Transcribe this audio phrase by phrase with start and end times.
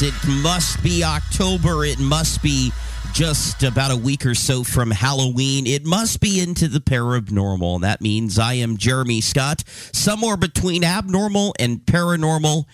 [0.00, 1.84] yes, it must be October.
[1.84, 2.72] It must be
[3.12, 5.66] just about a week or so from Halloween.
[5.66, 7.80] It must be into the paranormal.
[7.82, 12.64] That means I am Jeremy Scott, somewhere between abnormal and paranormal.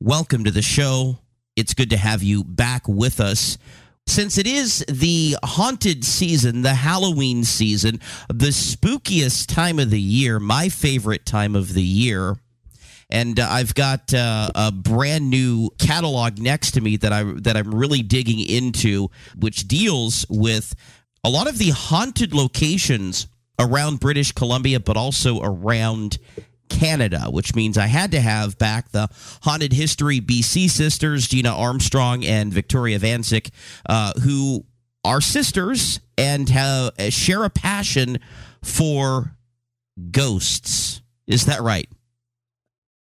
[0.00, 1.18] Welcome to the show.
[1.56, 3.58] It's good to have you back with us.
[4.06, 10.40] Since it is the haunted season, the Halloween season, the spookiest time of the year,
[10.40, 12.36] my favorite time of the year,
[13.10, 17.56] and uh, I've got uh, a brand new catalog next to me that I that
[17.56, 20.74] I'm really digging into, which deals with
[21.24, 23.26] a lot of the haunted locations
[23.58, 26.18] around British Columbia, but also around
[26.68, 29.08] Canada, which means I had to have back the
[29.42, 33.50] Haunted History BC sisters, Gina Armstrong and Victoria Vancek,
[33.86, 34.64] uh, who
[35.04, 38.18] are sisters and have, share a passion
[38.62, 39.36] for
[40.10, 41.02] ghosts.
[41.26, 41.88] Is that right?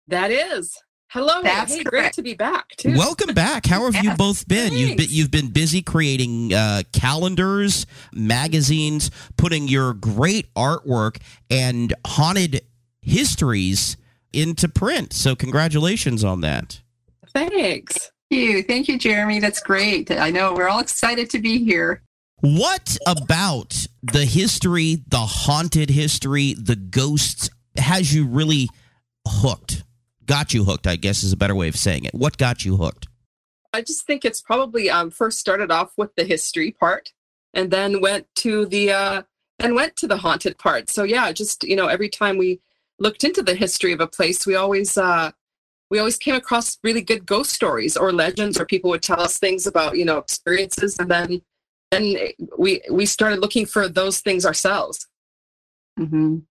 [0.09, 0.75] That is.
[1.09, 1.41] Hello.
[1.41, 2.95] That's hey, great to be back too.
[2.95, 3.65] Welcome back.
[3.65, 4.73] How have you both been?
[4.73, 11.17] You've been you've been busy creating uh, calendars, magazines, putting your great artwork
[11.49, 12.61] and haunted
[13.01, 13.97] histories
[14.33, 15.13] into print.
[15.13, 16.81] So congratulations on that.
[17.33, 18.11] Thanks.
[18.29, 18.63] Thank you.
[18.63, 19.39] Thank you, Jeremy.
[19.39, 20.11] That's great.
[20.11, 22.03] I know we're all excited to be here.
[22.41, 28.69] What about the history, the haunted history, the ghosts has you really
[29.27, 29.83] hooked?
[30.29, 32.13] Got you hooked, I guess is a better way of saying it.
[32.13, 33.07] What got you hooked?
[33.73, 37.13] I just think it's probably um first started off with the history part
[37.55, 39.23] and then went to the uh
[39.57, 40.91] and went to the haunted part.
[40.91, 42.61] So yeah, just you know, every time we
[42.99, 45.31] looked into the history of a place, we always uh
[45.89, 49.39] we always came across really good ghost stories or legends or people would tell us
[49.39, 51.41] things about, you know, experiences and then
[51.89, 52.15] then
[52.55, 55.07] we we started looking for those things ourselves.
[55.97, 56.41] hmm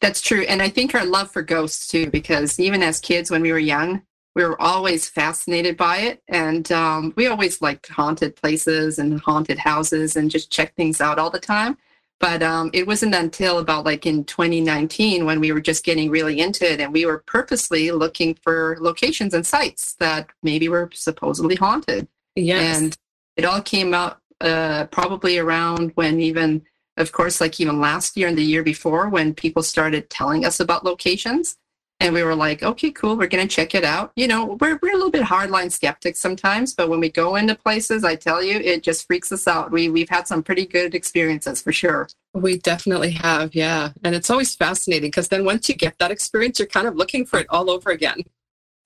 [0.00, 0.42] That's true.
[0.42, 3.58] And I think our love for ghosts too, because even as kids, when we were
[3.58, 4.02] young,
[4.34, 6.22] we were always fascinated by it.
[6.28, 11.18] And um, we always liked haunted places and haunted houses and just check things out
[11.18, 11.76] all the time.
[12.20, 16.40] But um, it wasn't until about like in 2019 when we were just getting really
[16.40, 21.54] into it and we were purposely looking for locations and sites that maybe were supposedly
[21.54, 22.08] haunted.
[22.34, 22.78] Yes.
[22.78, 22.96] And
[23.36, 26.62] it all came out uh, probably around when even,
[26.98, 30.60] of course, like even last year and the year before, when people started telling us
[30.60, 31.56] about locations.
[32.00, 34.12] And we were like, okay, cool, we're going to check it out.
[34.14, 37.56] You know, we're, we're a little bit hardline skeptics sometimes, but when we go into
[37.56, 39.72] places, I tell you, it just freaks us out.
[39.72, 42.08] We, we've had some pretty good experiences for sure.
[42.34, 43.90] We definitely have, yeah.
[44.04, 47.26] And it's always fascinating because then once you get that experience, you're kind of looking
[47.26, 48.22] for it all over again.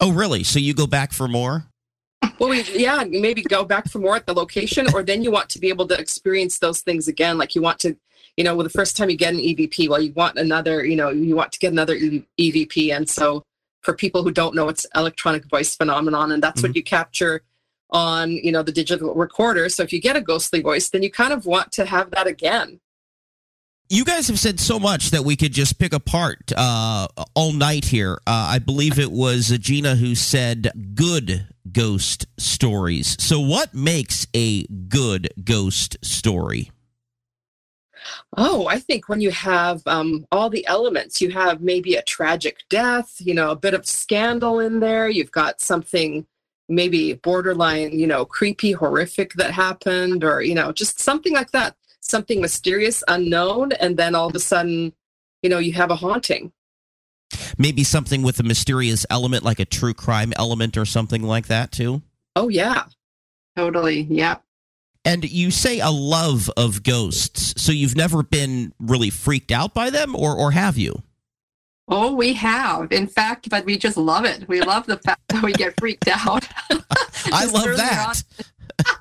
[0.01, 0.43] Oh, really?
[0.43, 1.67] So you go back for more?
[2.39, 5.51] Well, we, yeah, maybe go back for more at the location, or then you want
[5.51, 7.37] to be able to experience those things again.
[7.37, 7.97] Like you want to,
[8.37, 10.97] you know, well, the first time you get an EVP, well, you want another, you
[10.97, 12.95] know, you want to get another EVP.
[12.95, 13.43] And so
[13.83, 17.43] for people who don't know, it's electronic voice phenomenon, and that's what you capture
[17.91, 19.69] on, you know, the digital recorder.
[19.69, 22.27] So if you get a ghostly voice, then you kind of want to have that
[22.27, 22.81] again.
[23.89, 27.85] You guys have said so much that we could just pick apart uh, all night
[27.85, 28.15] here.
[28.27, 33.23] Uh, I believe it was Gina who said good ghost stories.
[33.23, 36.71] So, what makes a good ghost story?
[38.37, 42.59] Oh, I think when you have um, all the elements, you have maybe a tragic
[42.69, 45.09] death, you know, a bit of scandal in there.
[45.09, 46.27] You've got something
[46.69, 51.77] maybe borderline, you know, creepy, horrific that happened, or, you know, just something like that,
[52.01, 53.73] something mysterious, unknown.
[53.73, 54.93] And then all of a sudden,
[55.43, 56.53] you know, you have a haunting.
[57.59, 61.73] Maybe something with a mysterious element, like a true crime element or something like that,
[61.73, 62.03] too.
[62.37, 62.85] Oh, yeah.
[63.57, 64.03] Totally.
[64.03, 64.37] Yeah.
[65.05, 69.91] And you say a love of ghosts, so you've never been really freaked out by
[69.91, 71.03] them, or or have you?
[71.89, 72.93] Oh, we have.
[72.93, 74.47] In fact, but we just love it.
[74.49, 76.47] We love the fact that we get freaked out.
[77.33, 78.23] I love that.
[78.87, 78.95] On,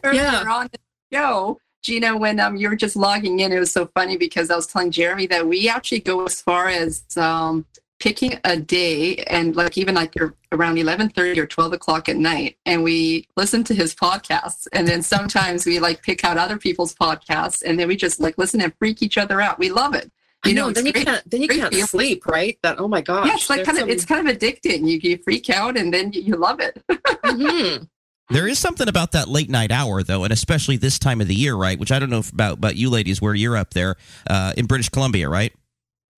[0.04, 0.44] earlier yeah.
[0.48, 0.78] on the
[1.12, 4.56] show, Gina, when um, you were just logging in, it was so funny because I
[4.56, 7.66] was telling Jeremy that we actually go as far as um,
[8.02, 10.12] picking a day and like even like
[10.50, 15.02] around 11.30 or 12 o'clock at night and we listen to his podcasts and then
[15.02, 18.74] sometimes we like pick out other people's podcasts and then we just like listen and
[18.76, 19.56] freak each other out.
[19.56, 20.10] We love it.
[20.44, 22.58] You know, know then you can't then you can't sleep right?
[22.64, 23.88] That oh my gosh yeah it's like kind some...
[23.88, 24.80] of it's kind of addicting.
[24.88, 26.82] You, you freak out and then you, you love it.
[26.88, 27.84] Mm-hmm.
[28.30, 31.34] There is something about that late night hour, though, and especially this time of the
[31.34, 31.78] year, right?
[31.78, 33.94] Which I don't know about about you ladies, where you're up there
[34.28, 35.52] uh, in British Columbia, right?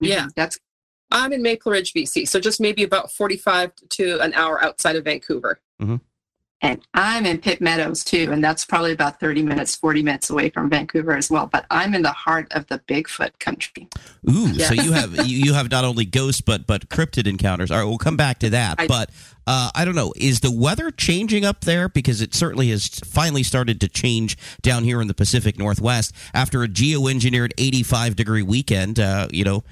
[0.00, 0.58] Yeah, that's
[1.14, 5.04] I'm in Maple Ridge, BC, so just maybe about 45 to an hour outside of
[5.04, 5.60] Vancouver.
[5.80, 5.96] Mm-hmm.
[6.60, 10.48] And I'm in Pitt Meadows too, and that's probably about 30 minutes, 40 minutes away
[10.48, 11.46] from Vancouver as well.
[11.46, 13.86] But I'm in the heart of the Bigfoot country.
[14.30, 14.68] Ooh, yes.
[14.68, 17.70] so you have you, you have not only ghosts but but cryptid encounters.
[17.70, 18.76] All right, we'll come back to that.
[18.80, 19.10] I, but
[19.46, 21.90] uh, I don't know, is the weather changing up there?
[21.90, 26.62] Because it certainly has finally started to change down here in the Pacific Northwest after
[26.62, 28.98] a geoengineered 85 degree weekend.
[28.98, 29.64] Uh, you know,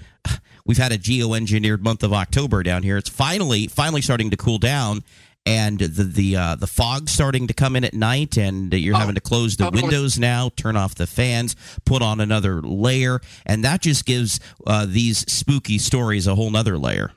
[0.64, 2.96] we've had a geoengineered month of October down here.
[2.96, 5.02] It's finally finally starting to cool down,
[5.44, 8.98] and the the uh, the fog starting to come in at night, and you're oh,
[8.98, 9.82] having to close the totally.
[9.82, 14.86] windows now, turn off the fans, put on another layer, and that just gives uh,
[14.88, 17.12] these spooky stories a whole nother layer.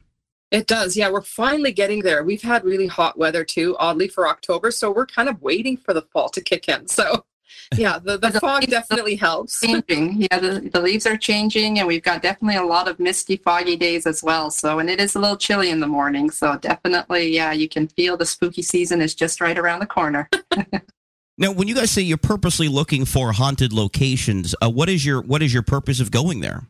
[0.52, 0.96] It does.
[0.96, 2.24] Yeah, we're finally getting there.
[2.24, 5.94] We've had really hot weather too, oddly for October, so we're kind of waiting for
[5.94, 6.88] the fall to kick in.
[6.88, 7.26] So
[7.76, 9.60] yeah, the, the, the fog definitely helps.
[9.60, 10.22] Changing.
[10.22, 13.76] Yeah, the, the leaves are changing, and we've got definitely a lot of misty, foggy
[13.76, 14.52] days as well.
[14.52, 16.30] So, and it is a little chilly in the morning.
[16.30, 20.30] So, definitely, yeah, you can feel the spooky season is just right around the corner.
[21.38, 25.22] now, when you guys say you're purposely looking for haunted locations, uh, what is your
[25.22, 26.68] what is your purpose of going there?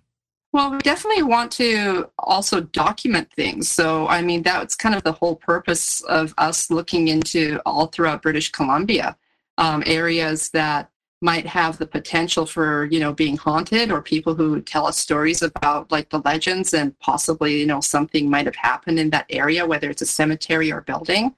[0.54, 3.70] Well, we definitely want to also document things.
[3.70, 8.22] So, I mean, that's kind of the whole purpose of us looking into all throughout
[8.22, 9.18] British Columbia
[9.58, 10.90] um, areas that
[11.22, 15.42] might have the potential for you know being haunted or people who tell us stories
[15.42, 19.66] about like the legends and possibly you know something might have happened in that area
[19.66, 21.34] whether it's a cemetery or building.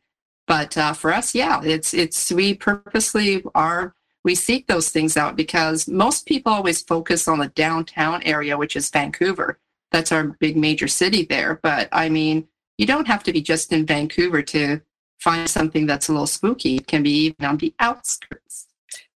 [0.48, 3.94] But uh, for us yeah it's it's we purposely are
[4.24, 8.76] we seek those things out because most people always focus on the downtown area which
[8.76, 9.60] is vancouver.
[9.92, 11.60] That's our big major city there.
[11.62, 12.48] But i mean
[12.78, 14.82] you don't have to be just in vancouver to
[15.20, 16.78] find something that's a little spooky.
[16.78, 18.68] It can be even on the outskirts.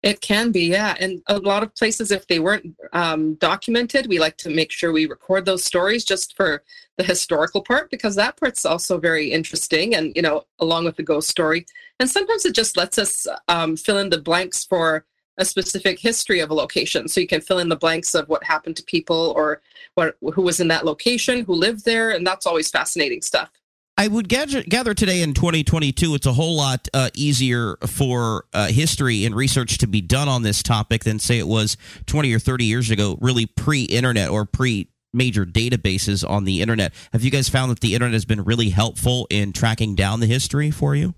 [0.03, 0.97] It can be, yeah.
[0.99, 4.93] And a lot of places, if they weren't um, documented, we like to make sure
[4.93, 6.63] we record those stories just for
[6.97, 11.03] the historical part because that part's also very interesting and, you know, along with the
[11.03, 11.67] ghost story.
[11.99, 15.05] And sometimes it just lets us um, fill in the blanks for
[15.37, 17.07] a specific history of a location.
[17.07, 19.61] So you can fill in the blanks of what happened to people or
[19.95, 22.11] what, who was in that location, who lived there.
[22.11, 23.51] And that's always fascinating stuff.
[24.01, 28.69] I would gather, gather today in 2022, it's a whole lot uh, easier for uh,
[28.69, 31.77] history and research to be done on this topic than, say, it was
[32.07, 36.95] 20 or 30 years ago, really pre internet or pre major databases on the internet.
[37.13, 40.27] Have you guys found that the internet has been really helpful in tracking down the
[40.27, 41.13] history for you?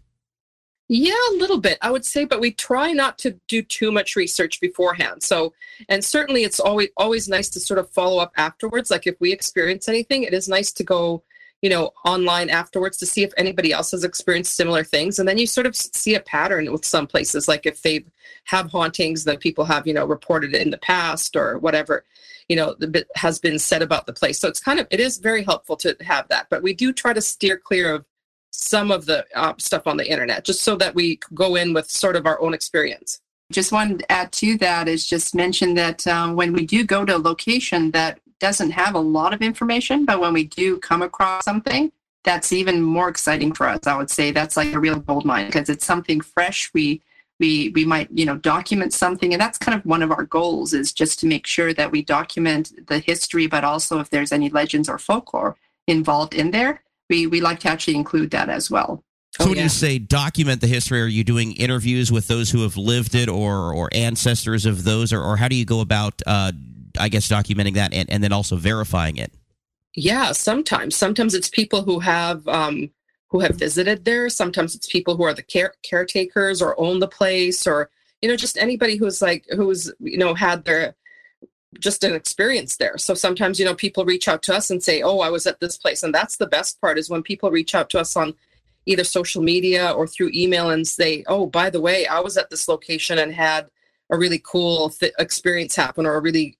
[0.88, 4.16] Yeah, a little bit, I would say, but we try not to do too much
[4.16, 5.22] research beforehand.
[5.22, 5.54] So,
[5.88, 8.90] and certainly it's always always nice to sort of follow up afterwards.
[8.90, 11.22] Like if we experience anything, it is nice to go
[11.62, 15.18] you know, online afterwards to see if anybody else has experienced similar things.
[15.18, 18.04] And then you sort of see a pattern with some places, like if they
[18.44, 22.04] have hauntings that people have, you know, reported in the past or whatever,
[22.48, 22.74] you know,
[23.14, 24.40] has been said about the place.
[24.40, 26.48] So it's kind of, it is very helpful to have that.
[26.50, 28.04] But we do try to steer clear of
[28.50, 31.88] some of the uh, stuff on the internet just so that we go in with
[31.90, 36.06] sort of our own experience just wanted to add to that is just mention that
[36.06, 40.04] um, when we do go to a location that doesn't have a lot of information,
[40.04, 41.92] but when we do come across something,
[42.24, 43.86] that's even more exciting for us.
[43.86, 46.70] I would say that's like a real gold mine because it's something fresh.
[46.74, 47.00] We
[47.38, 50.74] we we might you know document something and that's kind of one of our goals
[50.74, 54.48] is just to make sure that we document the history but also if there's any
[54.50, 55.56] legends or folklore
[55.88, 59.56] involved in there we we like to actually include that as well so Oh, when
[59.56, 59.62] yeah.
[59.64, 63.30] you say document the history, are you doing interviews with those who have lived it
[63.30, 66.52] or or ancestors of those, or, or how do you go about, uh,
[66.98, 69.32] I guess, documenting that and, and then also verifying it?
[69.94, 70.96] Yeah, sometimes.
[70.96, 72.90] Sometimes it's people who have um,
[73.28, 74.28] who have visited there.
[74.28, 78.36] Sometimes it's people who are the care- caretakers or own the place, or you know,
[78.36, 80.94] just anybody who's like who's you know had their
[81.78, 82.96] just an experience there.
[82.98, 85.60] So sometimes you know people reach out to us and say, "Oh, I was at
[85.60, 88.34] this place," and that's the best part is when people reach out to us on
[88.86, 92.50] either social media or through email and say, "Oh, by the way, I was at
[92.50, 93.68] this location and had
[94.12, 96.56] a really cool th- experience happen, or a really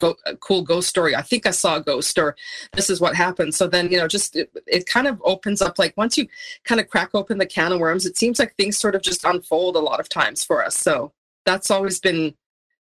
[0.00, 1.14] go- a cool ghost story.
[1.14, 2.34] I think I saw a ghost, or
[2.72, 5.78] this is what happened." So then, you know, just it, it kind of opens up.
[5.78, 6.26] Like once you
[6.64, 9.24] kind of crack open the can of worms, it seems like things sort of just
[9.24, 10.76] unfold a lot of times for us.
[10.76, 11.12] So
[11.44, 12.34] that's always been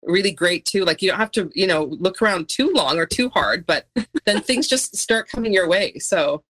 [0.02, 0.84] really great too.
[0.84, 3.86] Like you don't have to, you know, look around too long or too hard, but
[4.26, 5.98] then things just start coming your way.
[5.98, 6.42] So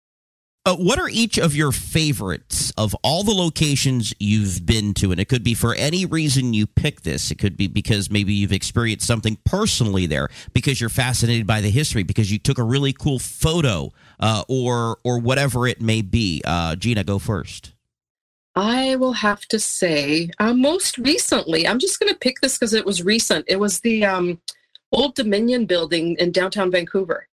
[0.69, 5.11] Uh, what are each of your favorites of all the locations you've been to?
[5.11, 7.31] And it could be for any reason you pick this.
[7.31, 11.71] It could be because maybe you've experienced something personally there, because you're fascinated by the
[11.71, 16.43] history, because you took a really cool photo, uh, or or whatever it may be.
[16.45, 17.73] Uh, Gina, go first.
[18.55, 22.75] I will have to say, uh, most recently, I'm just going to pick this because
[22.75, 23.47] it was recent.
[23.49, 24.39] It was the um,
[24.93, 27.27] Old Dominion building in downtown Vancouver.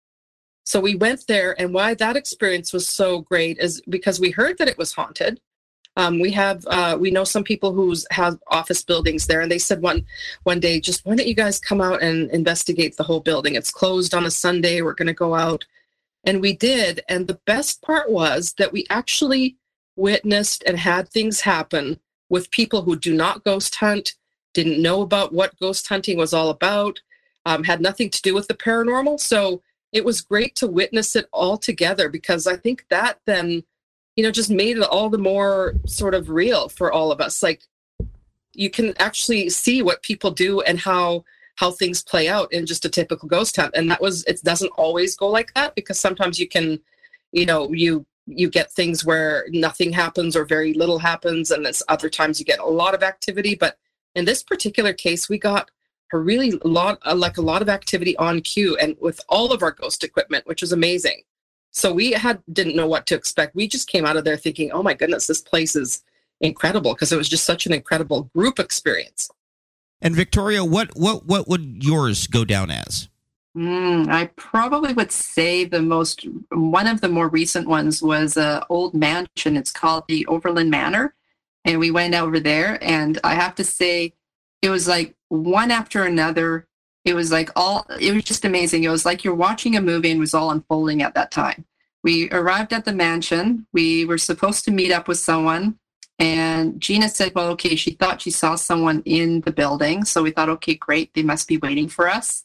[0.64, 4.58] So we went there, and why that experience was so great is because we heard
[4.58, 5.40] that it was haunted.
[5.96, 9.58] Um, we have uh, we know some people who have office buildings there, and they
[9.58, 10.04] said one
[10.42, 13.54] one day, just why don't you guys come out and investigate the whole building?
[13.54, 14.80] It's closed on a Sunday.
[14.80, 15.64] We're going to go out,
[16.24, 17.02] and we did.
[17.08, 19.56] And the best part was that we actually
[19.96, 24.14] witnessed and had things happen with people who do not ghost hunt,
[24.54, 27.00] didn't know about what ghost hunting was all about,
[27.46, 29.20] um, had nothing to do with the paranormal.
[29.20, 29.62] So
[29.94, 33.62] it was great to witness it all together because I think that then,
[34.16, 37.44] you know, just made it all the more sort of real for all of us.
[37.44, 37.62] Like
[38.52, 41.24] you can actually see what people do and how
[41.56, 44.72] how things play out in just a typical ghost hunt and that was it doesn't
[44.76, 46.80] always go like that because sometimes you can
[47.30, 51.82] you know you you get things where nothing happens or very little happens and there's
[51.88, 53.78] other times you get a lot of activity but
[54.16, 55.70] in this particular case we got
[56.14, 59.62] a really lot uh, like a lot of activity on cue and with all of
[59.62, 61.22] our ghost equipment which was amazing
[61.70, 64.70] so we had didn't know what to expect we just came out of there thinking
[64.72, 66.02] oh my goodness this place is
[66.40, 69.30] incredible because it was just such an incredible group experience
[70.04, 73.08] And Victoria, what what what would yours go down as?
[73.56, 78.66] Mm, I probably would say the most one of the more recent ones was a
[78.68, 79.56] old mansion.
[79.56, 81.14] It's called the Overland Manor,
[81.64, 82.78] and we went over there.
[82.82, 84.12] And I have to say,
[84.60, 86.66] it was like one after another.
[87.04, 87.86] It was like all.
[88.00, 88.84] It was just amazing.
[88.84, 91.64] It was like you're watching a movie and it was all unfolding at that time.
[92.02, 93.66] We arrived at the mansion.
[93.72, 95.78] We were supposed to meet up with someone.
[96.18, 100.04] And Gina said, well, okay, she thought she saw someone in the building.
[100.04, 101.12] So we thought, okay, great.
[101.14, 102.44] They must be waiting for us.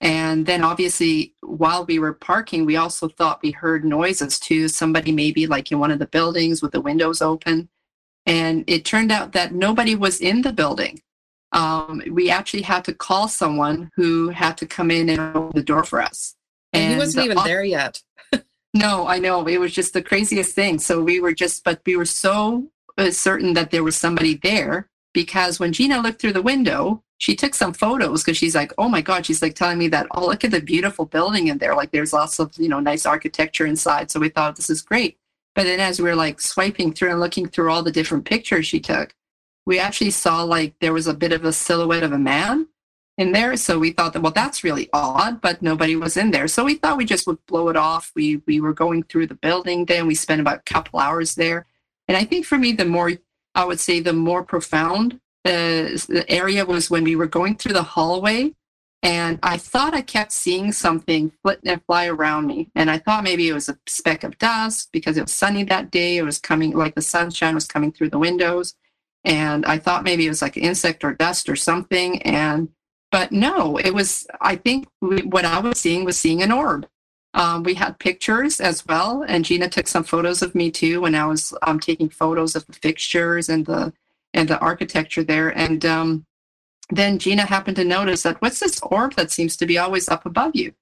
[0.00, 4.68] And then obviously, while we were parking, we also thought we heard noises too.
[4.68, 7.68] Somebody maybe like in one of the buildings with the windows open.
[8.26, 11.00] And it turned out that nobody was in the building.
[11.56, 15.62] Um, we actually had to call someone who had to come in and open the
[15.62, 16.36] door for us.
[16.72, 18.02] and, he wasn't even there yet
[18.74, 19.46] no, I know.
[19.46, 20.78] It was just the craziest thing.
[20.78, 24.88] So we were just, but we were so uh, certain that there was somebody there
[25.14, 28.88] because when Gina looked through the window, she took some photos because she's like, oh
[28.88, 31.74] my God, she's like telling me that, oh, look at the beautiful building in there.
[31.74, 34.10] Like there's lots of, you know, nice architecture inside.
[34.10, 35.16] So we thought this is great.
[35.54, 38.66] But then as we were like swiping through and looking through all the different pictures
[38.66, 39.14] she took,
[39.66, 42.68] we actually saw like there was a bit of a silhouette of a man
[43.18, 43.56] in there.
[43.56, 46.48] So we thought that, well, that's really odd, but nobody was in there.
[46.48, 48.12] So we thought we just would blow it off.
[48.14, 50.06] We we were going through the building then.
[50.06, 51.66] We spent about a couple hours there.
[52.08, 53.12] And I think for me, the more
[53.54, 57.72] I would say the more profound uh, the area was when we were going through
[57.74, 58.54] the hallway.
[59.02, 62.70] And I thought I kept seeing something flit and fly around me.
[62.74, 65.90] And I thought maybe it was a speck of dust because it was sunny that
[65.90, 66.16] day.
[66.16, 68.74] It was coming like the sunshine was coming through the windows.
[69.26, 72.22] And I thought maybe it was like an insect or dust or something.
[72.22, 72.68] And
[73.10, 74.26] but no, it was.
[74.40, 76.86] I think we, what I was seeing was seeing an orb.
[77.34, 81.14] Um, we had pictures as well, and Gina took some photos of me too when
[81.14, 83.92] I was um, taking photos of the fixtures and the
[84.32, 85.48] and the architecture there.
[85.50, 86.26] And um,
[86.90, 90.24] then Gina happened to notice that what's this orb that seems to be always up
[90.24, 90.72] above you?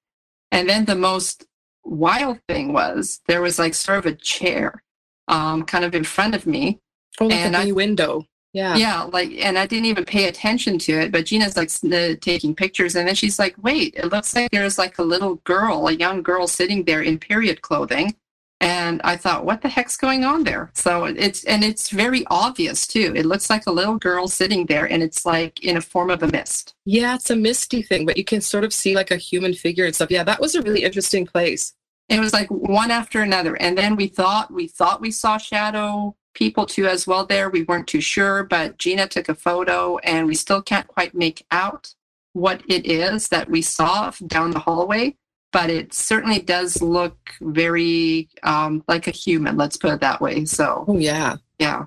[0.51, 1.45] And then the most
[1.83, 4.83] wild thing was there was like sort of a chair,
[5.27, 6.79] um, kind of in front of me,
[7.19, 8.25] oh like And a I- window
[8.55, 8.77] Yeah.
[8.77, 11.11] Yeah, like, and I didn't even pay attention to it.
[11.11, 14.49] But Gina's like s- uh, taking pictures, and then she's like, "Wait, it looks like
[14.51, 18.15] there's like a little girl, a young girl, sitting there in period clothing."
[18.61, 22.87] And I thought, "What the heck's going on there?" So it's and it's very obvious
[22.87, 23.11] too.
[23.13, 26.23] It looks like a little girl sitting there, and it's like in a form of
[26.23, 26.75] a mist.
[26.85, 29.83] Yeah, it's a misty thing, but you can sort of see like a human figure
[29.85, 30.09] and stuff.
[30.11, 31.73] Yeah, that was a really interesting place.
[32.07, 36.15] It was like one after another, and then we thought we thought we saw shadow
[36.35, 37.49] people too as well there.
[37.49, 41.45] We weren't too sure, but Gina took a photo, and we still can't quite make
[41.49, 41.95] out
[42.33, 45.15] what it is that we saw down the hallway.
[45.51, 49.55] But it certainly does look very um, like a human.
[49.55, 50.43] Let's put it that way.
[50.43, 51.37] So Oh yeah.
[51.59, 51.85] yeah,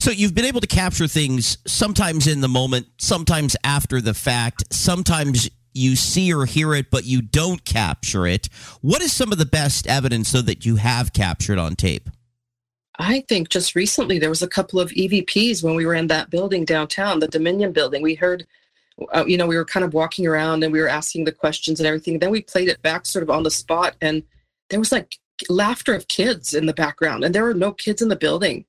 [0.00, 4.62] So you've been able to capture things sometimes in the moment, sometimes after the fact,
[4.72, 8.48] sometimes you see or hear it, but you don't capture it.
[8.80, 12.08] What is some of the best evidence, though, that you have captured on tape?
[13.02, 16.30] I think just recently there was a couple of EVPs when we were in that
[16.30, 18.00] building downtown, the Dominion building.
[18.00, 18.46] We heard,
[19.12, 21.80] uh, you know, we were kind of walking around and we were asking the questions
[21.80, 22.20] and everything.
[22.20, 24.22] Then we played it back sort of on the spot, and
[24.70, 25.18] there was like
[25.48, 28.66] laughter of kids in the background, and there were no kids in the building.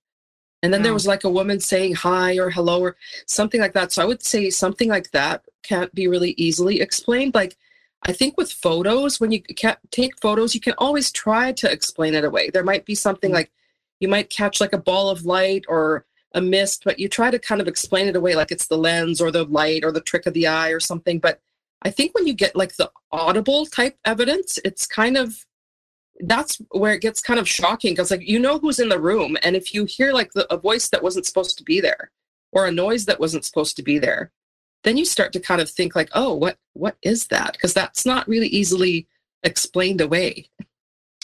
[0.63, 2.95] And then there was like a woman saying hi or hello or
[3.27, 3.91] something like that.
[3.91, 7.35] So I would say something like that can't be really easily explained.
[7.35, 7.57] Like,
[8.03, 12.15] I think with photos, when you can't take photos, you can always try to explain
[12.15, 12.49] it away.
[12.49, 13.51] There might be something like
[14.00, 17.39] you might catch like a ball of light or a mist, but you try to
[17.39, 20.25] kind of explain it away like it's the lens or the light or the trick
[20.25, 21.19] of the eye or something.
[21.19, 21.39] But
[21.83, 25.45] I think when you get like the audible type evidence, it's kind of
[26.21, 29.38] that's where it gets kind of shocking because like you know who's in the room
[29.43, 32.12] and if you hear like the, a voice that wasn't supposed to be there
[32.51, 34.31] or a noise that wasn't supposed to be there
[34.83, 38.05] then you start to kind of think like oh what what is that because that's
[38.05, 39.07] not really easily
[39.43, 40.47] explained away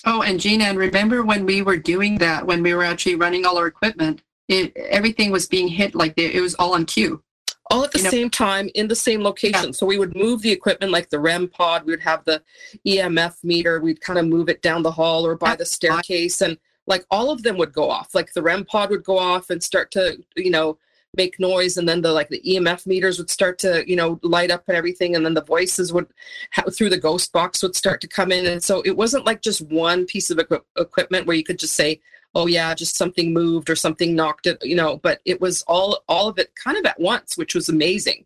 [0.05, 3.45] Oh, and Gina, and remember when we were doing that, when we were actually running
[3.45, 7.21] all our equipment, it everything was being hit like they, it was all on cue.
[7.71, 9.73] all at the You know- same time in the same location.
[9.73, 12.41] So we would move the equipment like the REM pod, we would have the
[12.87, 16.57] EMF meter, we'd kind of move it down the hall or by the staircase and
[16.88, 18.15] like all of them would go off.
[18.15, 20.79] Like the REM pod would go off and start to, you know,
[21.15, 24.52] make noise and then the like the EMF meters would start to, you know, light
[24.52, 26.08] up and everything and then the voices would
[26.54, 29.41] ha- through the ghost box would start to come in and so it wasn't like
[29.41, 32.00] just one piece of equi- equipment where you could just say
[32.36, 36.04] oh yeah just something moved or something knocked it you know but it was all
[36.08, 38.24] all of it kind of at once which was amazing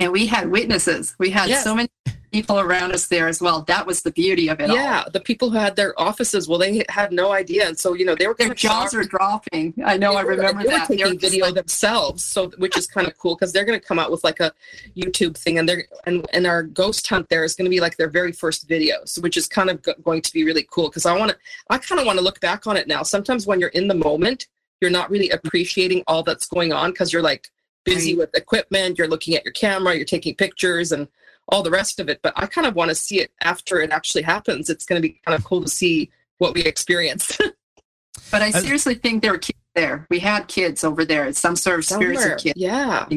[0.00, 1.14] And we had witnesses.
[1.20, 1.62] We had Yes.
[1.62, 1.88] so many
[2.34, 3.62] people around us there as well.
[3.62, 4.76] That was the beauty of it all.
[4.76, 8.04] yeah the people who had their offices well they had no idea and so you
[8.04, 8.94] know they were Their jaws shocked.
[8.94, 9.66] were dropping.
[9.84, 10.88] I know, They I were- remember they that.
[10.88, 13.64] They were taking just video like, themselves so which is kind of cool because they're
[13.70, 14.50] going to come out with like a
[14.96, 17.96] youtube thing and they're and, and our ghost hunt there is going to be like
[17.96, 21.06] their very first videos which is kind of go- going to be really cool because
[21.06, 21.36] i want to
[21.70, 23.94] i kind of want to look back on it now sometimes when you're in the
[24.10, 24.48] moment
[24.80, 27.48] you're not really appreciating all that's going on because you're like
[27.84, 31.06] busy with equipment you're looking at your camera you're taking pictures and
[31.48, 33.90] all the rest of it but i kind of want to see it after it
[33.90, 37.38] actually happens it's going to be kind of cool to see what we experience.
[38.30, 40.06] but I seriously think there were kids there.
[40.10, 41.32] We had kids over there.
[41.32, 42.36] Some sort of spirits Somewhere.
[42.36, 42.54] of kids.
[42.56, 43.08] yeah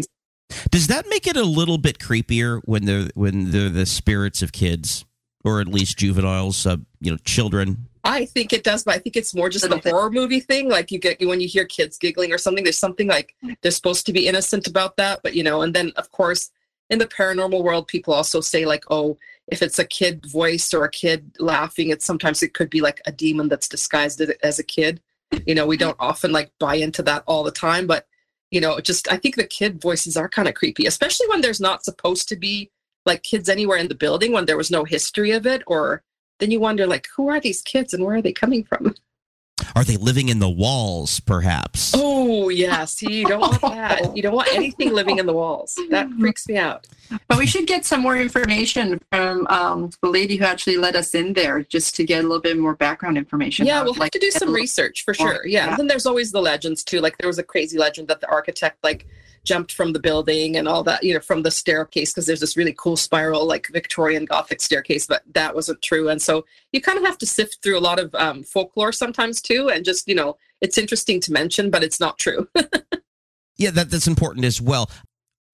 [0.72, 4.52] Does that make it a little bit creepier when they're when they're the spirits of
[4.52, 5.06] kids,
[5.44, 7.88] or at least juveniles, uh, you know, children?
[8.04, 10.70] I think it does, but I think it's more just the horror movie thing.
[10.70, 14.06] Like you get when you hear kids giggling or something, there's something like they're supposed
[14.06, 16.50] to be innocent about that, but you know, and then of course
[16.89, 20.84] in the paranormal world, people also say like, oh, if it's a kid voice or
[20.86, 24.60] a kid laughing, it's sometimes it could be like a demon that's disguised as- as
[24.60, 25.02] a kid.
[25.45, 25.88] You know, we mm-hmm.
[25.88, 28.08] don't often like buy into that all the time, but
[28.52, 31.60] you know, just I think the kid voices are kind of creepy, especially when there's
[31.60, 32.71] not supposed to be
[33.06, 36.04] like kids anywhere in the building when there was no history of it or
[36.39, 38.93] then you wonder like who are these kids and where are they coming from
[39.76, 41.94] Are they living in the walls, perhaps?
[41.96, 45.78] oh yeah see you don't want that you don't want anything living in the walls
[45.90, 46.86] that freaks me out
[47.28, 51.16] But we should get some more information from um, the lady who actually let us
[51.16, 53.66] in there just to get a little bit more background information.
[53.66, 55.70] yeah How- we'll have like, to do some research for more, sure yeah yeah.
[55.70, 58.28] and then there's always the legends too like there was a crazy legend that the
[58.30, 59.08] architect like
[59.48, 62.58] jumped from the building and all that you know from the staircase because there's this
[62.58, 66.98] really cool spiral like victorian gothic staircase but that wasn't true and so you kind
[66.98, 70.16] of have to sift through a lot of um, folklore sometimes too and just you
[70.16, 72.48] know it's interesting to mention but it's not true
[73.58, 74.90] Yeah, that, that's important as well.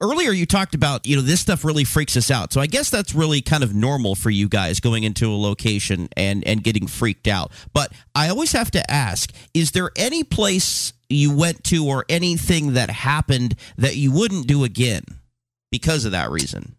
[0.02, 2.52] Earlier, you talked about, you know, this stuff really freaks us out.
[2.52, 6.10] So I guess that's really kind of normal for you guys going into a location
[6.18, 7.52] and, and getting freaked out.
[7.72, 12.74] But I always have to ask is there any place you went to or anything
[12.74, 15.04] that happened that you wouldn't do again
[15.72, 16.76] because of that reason?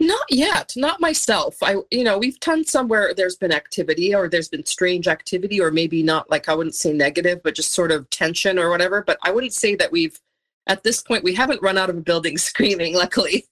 [0.00, 1.56] Not yet, not myself.
[1.62, 5.70] I, you know, we've done somewhere there's been activity or there's been strange activity, or
[5.70, 9.02] maybe not like I wouldn't say negative, but just sort of tension or whatever.
[9.02, 10.20] But I wouldn't say that we've
[10.66, 13.46] at this point, we haven't run out of a building screaming, luckily.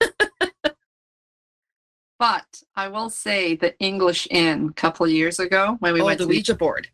[2.23, 6.05] But I will say the English Inn a couple of years ago when we oh,
[6.05, 6.87] went the to the Ouija board.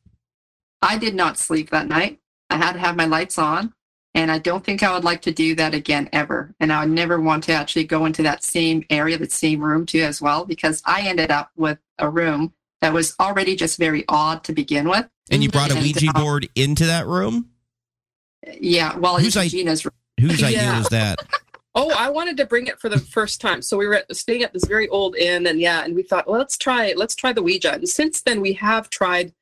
[0.81, 2.19] I did not sleep that night.
[2.51, 3.73] I had to have my lights on.
[4.15, 6.55] And I don't think I would like to do that again ever.
[6.59, 9.87] And I would never want to actually go into that same area, the same room
[9.87, 14.05] too, as well, because I ended up with a room that was already just very
[14.09, 15.07] odd to begin with.
[15.31, 17.51] And you brought a And, Ouija uh, board into that room?
[18.61, 19.93] Yeah, well, Whose it's i- Gina's room.
[20.19, 20.79] Whose idea Yeah.
[20.79, 21.19] was that?
[21.75, 23.63] Oh, I wanted to bring it for the first time.
[23.63, 26.27] So we were at, staying at this very old inn, and yeah, and we thought,
[26.27, 26.99] well, let's try it.
[26.99, 27.75] Let's try the Ouija.
[27.75, 29.33] And since then, we have tried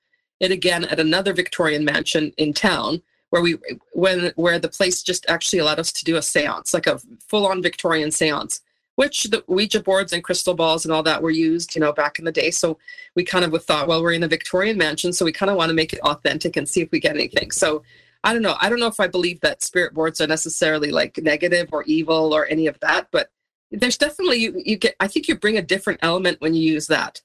[0.40, 3.56] it again at another Victorian mansion in town, where we
[3.92, 7.62] when where the place just actually allowed us to do a séance, like a full-on
[7.62, 8.60] Victorian séance,
[8.96, 12.18] which the Ouija boards and crystal balls and all that were used, you know, back
[12.18, 12.50] in the day.
[12.50, 12.78] So
[13.14, 15.70] we kind of thought, well, we're in a Victorian mansion, so we kind of want
[15.70, 17.50] to make it authentic and see if we get anything.
[17.50, 17.82] So
[18.24, 18.56] I don't know.
[18.60, 22.34] I don't know if I believe that spirit boards are necessarily like negative or evil
[22.34, 23.30] or any of that, but
[23.70, 24.96] there's definitely you, you get.
[25.00, 27.20] I think you bring a different element when you use that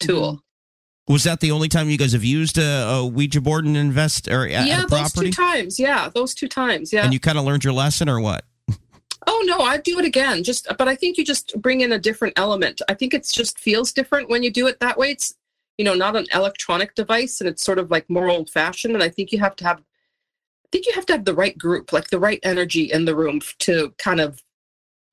[0.00, 0.32] tool.
[0.32, 0.51] Mm-hmm.
[1.08, 4.28] Was that the only time you guys have used a, a Ouija board and invest
[4.28, 5.78] or at yeah, a those two times.
[5.78, 6.92] Yeah, those two times.
[6.92, 7.04] Yeah.
[7.04, 8.44] And you kind of learned your lesson, or what?
[9.26, 10.42] oh no, I'd do it again.
[10.42, 12.82] Just, but I think you just bring in a different element.
[12.88, 15.10] I think it's just feels different when you do it that way.
[15.10, 15.34] It's
[15.78, 18.94] you know not an electronic device, and it's sort of like more old fashioned.
[18.94, 21.56] And I think you have to have, I think you have to have the right
[21.56, 24.42] group, like the right energy in the room to kind of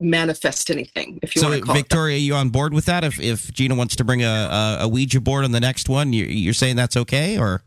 [0.00, 1.18] manifest anything.
[1.22, 1.82] If you So, want to call it that.
[1.82, 3.04] Victoria, you on board with that?
[3.04, 6.12] If if Gina wants to bring a, a, a Ouija board on the next one,
[6.12, 7.62] you, you're saying that's okay, or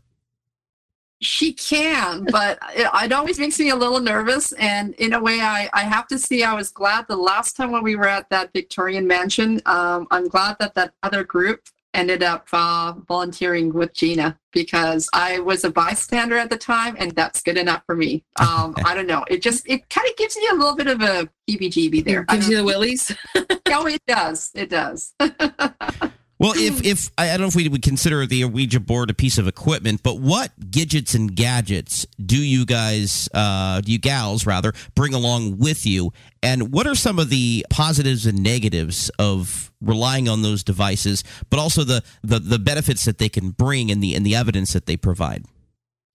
[1.20, 4.52] She can, but it, it always makes me a little nervous.
[4.52, 7.70] And in a way, I, I have to see, I was glad the last time
[7.70, 11.60] when we were at that Victorian mansion, um, I'm glad that that other group
[11.94, 17.12] ended up uh, volunteering with Gina because I was a bystander at the time, and
[17.12, 18.24] that's good enough for me.
[18.40, 19.24] Um, I don't know.
[19.28, 22.24] It just, it kind of gives me a little bit of a heebie-jeebie there.
[22.28, 23.14] I Gives you the willies.
[23.36, 24.50] oh, it does.
[24.54, 25.14] It does.
[26.44, 29.38] well, if if I don't know if we would consider the Ouija board a piece
[29.38, 34.74] of equipment, but what gadgets and gadgets do you guys, uh, do you gals rather,
[34.94, 40.28] bring along with you, and what are some of the positives and negatives of relying
[40.28, 44.14] on those devices, but also the the, the benefits that they can bring and the
[44.14, 45.46] and the evidence that they provide?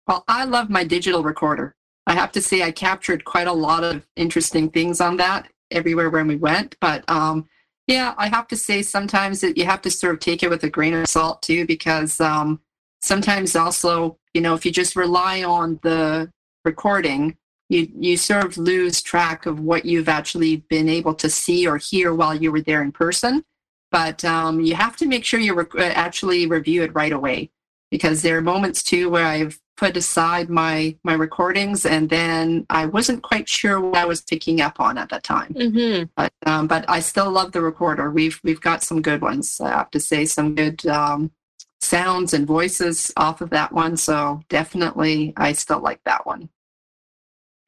[0.07, 1.75] Well, I love my digital recorder.
[2.05, 6.09] I have to say, I captured quite a lot of interesting things on that everywhere
[6.09, 6.75] when we went.
[6.79, 7.47] But um,
[7.89, 10.63] yeah, I have to say, sometimes that you have to sort of take it with
[10.63, 12.61] a grain of salt too, because um,
[13.01, 16.31] sometimes also, you know, if you just rely on the
[16.63, 17.35] recording,
[17.67, 21.77] you you sort of lose track of what you've actually been able to see or
[21.77, 23.43] hear while you were there in person.
[23.89, 27.49] But um, you have to make sure you rec- actually review it right away
[27.91, 32.85] because there are moments too where I've put aside my my recordings and then I
[32.85, 35.53] wasn't quite sure what I was picking up on at that time.
[35.53, 36.05] Mm-hmm.
[36.15, 38.11] But um, but I still love the recorder.
[38.11, 39.59] We've we've got some good ones.
[39.61, 41.31] I have to say some good um,
[41.79, 43.95] sounds and voices off of that one.
[43.95, 46.49] So definitely, I still like that one.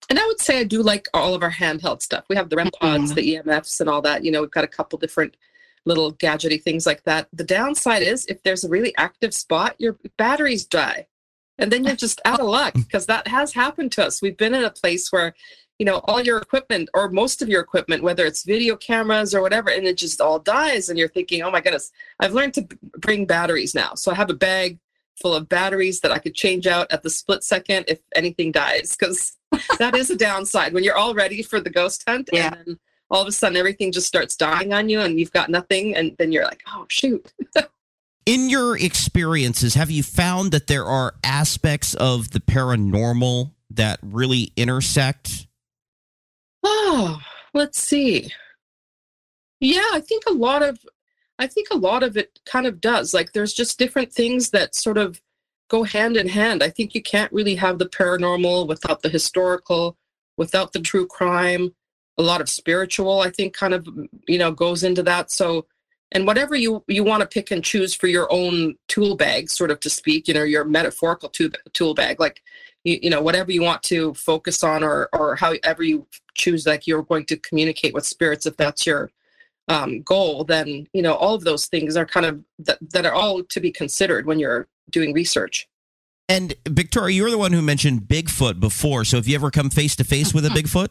[0.09, 2.25] And I would say I do like all of our handheld stuff.
[2.29, 3.15] We have the REM pods, Mhm.
[3.15, 4.25] the EMFs, and all that.
[4.25, 5.37] You know, we've got a couple different
[5.85, 7.27] little gadgety things like that.
[7.33, 11.07] The downside is if there's a really active spot, your batteries die.
[11.57, 14.21] And then you're just out of luck because that has happened to us.
[14.21, 15.33] We've been in a place where,
[15.79, 19.41] you know, all your equipment or most of your equipment, whether it's video cameras or
[19.41, 20.89] whatever, and it just all dies.
[20.89, 23.95] And you're thinking, oh my goodness, I've learned to b- bring batteries now.
[23.95, 24.79] So I have a bag
[25.21, 28.95] full of batteries that I could change out at the split second if anything dies
[28.97, 29.33] because
[29.79, 32.47] that is a downside when you're all ready for the ghost hunt Yeah.
[32.55, 32.79] and then
[33.11, 36.15] all of a sudden everything just starts dying on you and you've got nothing and
[36.17, 37.31] then you're like oh shoot.
[38.27, 44.53] In your experiences, have you found that there are aspects of the paranormal that really
[44.55, 45.47] intersect?
[46.63, 47.19] oh
[47.53, 48.31] let's see.
[49.59, 50.79] Yeah i think a lot of
[51.37, 53.13] i think a lot of it kind of does.
[53.13, 55.21] Like there's just different things that sort of
[55.69, 56.61] go hand in hand.
[56.61, 59.97] I think you can't really have the paranormal without the historical
[60.37, 61.73] without the true crime
[62.17, 63.87] a lot of spiritual i think kind of
[64.27, 65.65] you know goes into that so
[66.11, 69.71] and whatever you you want to pick and choose for your own tool bag sort
[69.71, 72.41] of to speak you know your metaphorical tool, tool bag like
[72.83, 76.87] you, you know whatever you want to focus on or or however you choose like
[76.87, 79.09] you're going to communicate with spirits if that's your
[79.67, 83.13] um, goal then you know all of those things are kind of that, that are
[83.13, 85.67] all to be considered when you're doing research
[86.27, 89.03] And Victoria, you're the one who mentioned Bigfoot before.
[89.03, 90.87] So have you ever come face to face with a Bigfoot?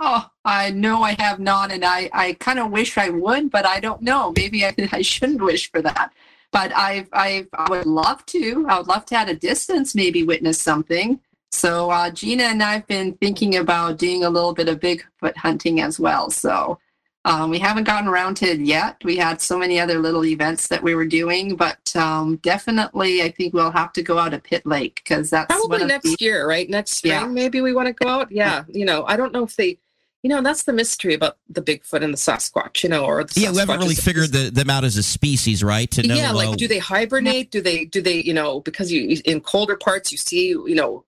[0.00, 3.66] Oh, I know I have not, and I, I kind of wish I would, but
[3.66, 4.32] I don't know.
[4.36, 6.12] Maybe I, I shouldn't wish for that.
[6.50, 8.66] But I've, I've, I would love to.
[8.68, 11.20] I would love to at a distance maybe witness something.
[11.50, 15.80] So uh, Gina and I've been thinking about doing a little bit of Bigfoot hunting
[15.80, 16.30] as well.
[16.30, 16.78] So
[17.24, 18.96] um, we haven't gotten around to it yet.
[19.04, 23.30] We had so many other little events that we were doing, but um, definitely I
[23.30, 26.48] think we'll have to go out to Pitt Lake because that's Probably next the, year,
[26.48, 26.68] right?
[26.70, 27.26] Next spring, Yeah.
[27.26, 28.30] maybe we want to go out.
[28.32, 29.78] Yeah, you know, I don't know if they,
[30.22, 33.40] you know, that's the mystery about the Bigfoot and the Sasquatch, you know, or the
[33.40, 35.88] Yeah, we haven't really figured the, them out as a species, right?
[35.92, 37.50] To know, yeah, uh, like do they hibernate?
[37.50, 41.04] Do they do they you know because you in colder parts you see you know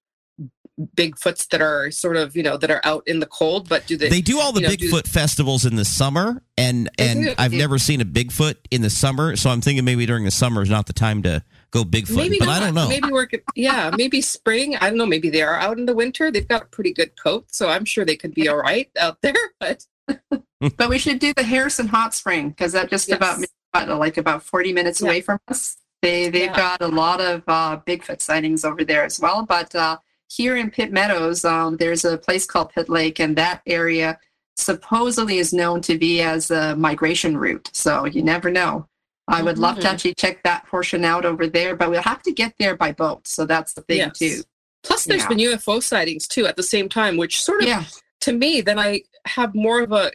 [0.97, 3.97] Bigfoots that are sort of you know that are out in the cold, but do
[3.97, 4.09] they?
[4.09, 7.35] they do all the you know, do- Bigfoot festivals in the summer, and and do.
[7.37, 10.63] I've never seen a Bigfoot in the summer, so I'm thinking maybe during the summer
[10.63, 12.17] is not the time to go Bigfoot.
[12.17, 12.63] maybe but not.
[12.63, 12.89] I don't know.
[12.89, 14.77] Maybe we're yeah, maybe spring.
[14.77, 15.07] I don't know.
[15.07, 16.31] Maybe they are out in the winter.
[16.31, 19.19] They've got a pretty good coat, so I'm sure they could be all right out
[19.23, 19.35] there.
[19.59, 19.87] But
[20.77, 23.17] But we should do the Harrison Hot Spring because that just Yes.
[23.17, 25.07] about about like about 40 minutes Yeah.
[25.09, 25.77] away from us.
[26.03, 26.57] They they've Yeah.
[26.57, 29.45] got a lot of uh, Bigfoot sightings over there as well.
[29.47, 33.63] But uh, here in Pitt Meadows, um, there's a place called Pitt Lake, and that
[33.67, 34.19] area
[34.57, 37.71] supposedly is known to be as a migration route.
[37.73, 38.87] So you never know.
[39.31, 39.93] I would love to Mhm.
[39.93, 43.27] actually check that portion out over there, but we'll have to get there by boat.
[43.29, 44.19] So that's the thing Yes.
[44.19, 44.43] too.
[44.83, 45.29] plus, there's Yeah.
[45.29, 47.85] been UFO sightings too at the same time, which sort of Yeah.
[48.21, 50.11] to me, then I have more of a.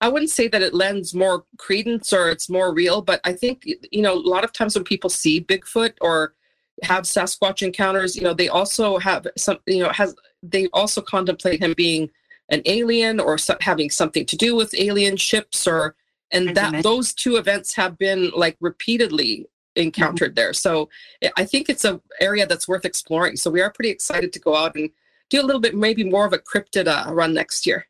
[0.00, 3.62] I wouldn't say that it lends more credence or it's more real, but I think
[3.92, 6.34] you know a lot of times when people see Bigfoot or
[6.82, 11.60] have Sasquatch encounters, you know they also have some, you know, has they also contemplate
[11.62, 12.10] him being
[12.48, 15.94] an alien or so, having something to do with alien ships or
[16.30, 20.52] and that those two events have been like repeatedly encountered there.
[20.52, 20.88] So
[21.22, 23.36] I- I think it's a area that's worth exploring.
[23.36, 24.90] So we are pretty excited to go out and
[25.30, 27.86] do a little bit maybe more of a cryptid uh, run next year.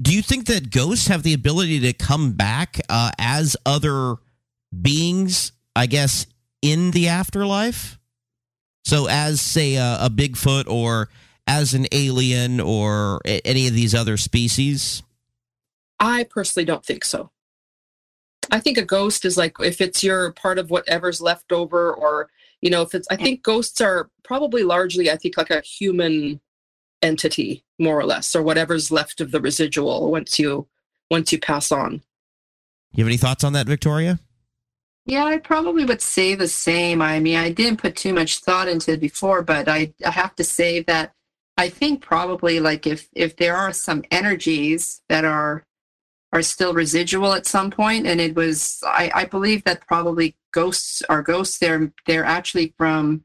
[0.00, 4.16] Do you think that ghosts have the ability to come back uh, as other
[4.82, 5.52] beings?
[5.76, 6.26] I guess
[6.62, 7.98] in the afterlife.
[8.84, 11.08] So, as say a, a Bigfoot or
[11.46, 15.02] as an alien or any of these other species.
[15.98, 17.30] I personally don't think so.
[18.50, 22.28] I think a ghost is like if it's your part of whatever's left over, or
[22.60, 23.06] you know, if it's.
[23.10, 26.40] I think ghosts are probably largely, I think, like a human
[27.02, 30.66] entity, more or less, or whatever's left of the residual once you
[31.10, 32.02] once you pass on.
[32.92, 34.20] You have any thoughts on that, Victoria?
[35.06, 37.02] Yeah, I probably would say the same.
[37.02, 40.34] I mean, I didn't put too much thought into it before, but I, I have
[40.36, 41.12] to say that
[41.58, 45.66] I think probably like if if there are some energies that are
[46.34, 51.00] are still residual at some point, and it was I, I believe that probably ghosts
[51.08, 51.58] are ghosts.
[51.58, 53.24] They're they're actually from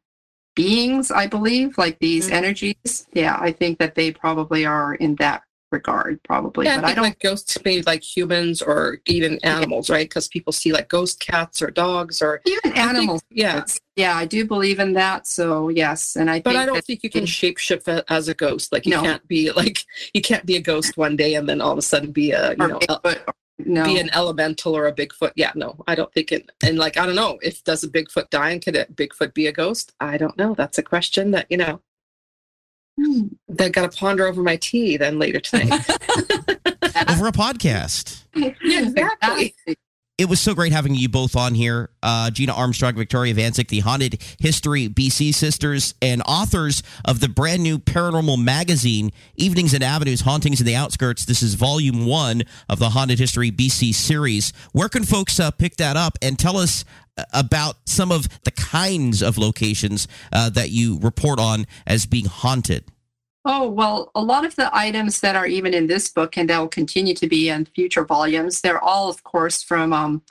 [0.55, 2.33] beings, I believe, like these Mhm.
[2.33, 3.07] energies.
[3.13, 6.65] Yeah, I think that they probably are in that regard, probably.
[6.65, 10.07] Yeah, but I I don't like ghosts be like humans or even animals, right?
[10.09, 13.21] Because people see like ghost cats or dogs or even I think- animals.
[13.29, 13.63] yeah,
[13.95, 15.27] yeah, I do believe in that.
[15.27, 18.71] So yes, and I but I don't that- think you can shapeshift as a ghost.
[18.71, 19.01] Like you No.
[19.01, 21.81] can't be like you can't be a ghost one day and then all of a
[21.83, 23.19] sudden be a you or know Bigfoot,
[23.59, 23.83] no.
[23.83, 25.31] be an elemental or a Bigfoot.
[25.35, 26.49] Yeah, no, I don't think it.
[26.63, 29.47] And like I don't know if does a Bigfoot die and could a Bigfoot be
[29.47, 29.93] a ghost?
[29.99, 30.53] I don't know.
[30.55, 31.81] That's a question that you know.
[33.49, 35.71] That got to ponder over my tea then later tonight.
[37.09, 38.23] Over a podcast.
[38.35, 39.55] Yeah, exactly.
[40.17, 41.91] It was so great having you both on here.
[42.03, 47.63] Uh, Gina Armstrong, Victoria Vancek, the Haunted History BC sisters, and authors of the brand
[47.63, 51.23] new paranormal magazine, Evenings and Avenues Hauntings in the Outskirts.
[51.23, 54.51] This is volume one of the Haunted History BC series.
[54.73, 56.83] Where can folks uh, pick that up and tell us
[57.33, 62.85] about some of the kinds of locations uh, that you report on as being haunted?
[63.45, 66.59] Oh, well, a lot of the items that are even in this book and that
[66.59, 70.21] will continue to be in future volumes, they're all, of course, from um,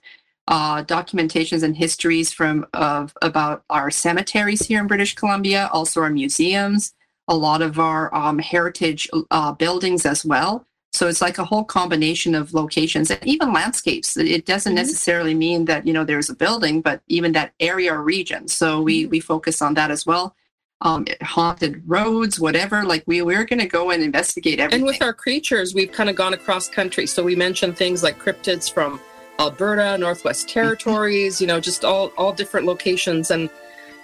[0.47, 6.11] uh, documentations and histories from of about our cemeteries here in British Columbia, also our
[6.11, 6.95] museums,
[7.29, 10.67] a lot of our um, heritage uh, buildings as well.
[10.93, 14.17] So it's like a whole combination of locations and even landscapes.
[14.17, 14.77] It doesn't Mhm.
[14.77, 18.49] necessarily mean that you know there's a building, but even that area or region.
[18.49, 20.35] So we we focus on that as well
[20.81, 22.85] um, haunted roads, whatever.
[22.85, 24.83] Like we we're going to go and investigate everything.
[24.83, 27.05] and with our creatures, we've kind of gone across country.
[27.07, 29.01] So we mentioned things like cryptids from
[29.41, 33.51] Alberta, Northwest Territories, you know, just all all different locations and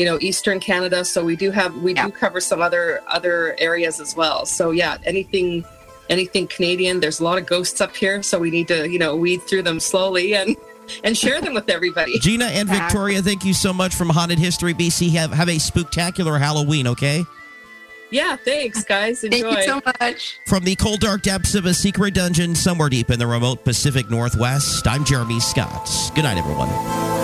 [0.01, 2.07] you know eastern canada so we do have we Yeah.
[2.07, 5.65] do cover some other other areas as well so yeah anything
[6.11, 9.17] anything canadian there's a lot of ghosts up here so we need to you know
[9.17, 10.57] weed through them slowly and
[11.03, 14.75] and share them with everybody Gina and Victoria, thank you so much from Haunted History
[14.75, 15.13] BC.
[15.13, 17.25] Have, have a spectacular Halloween, okay?
[18.11, 20.39] yeah thanks guys Thank you so much.
[20.47, 24.11] From the cold, dark depths of a secret dungeon somewhere deep in the remote Pacific
[24.11, 25.91] Northwest, I'm Jeremy Scott.
[26.15, 27.24] Good night, everyone.